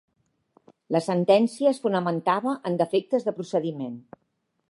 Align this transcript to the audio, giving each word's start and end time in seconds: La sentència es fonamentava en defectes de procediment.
La 0.95 1.01
sentència 1.07 1.73
es 1.73 1.81
fonamentava 1.83 2.55
en 2.71 2.79
defectes 2.81 3.27
de 3.27 3.37
procediment. 3.41 4.01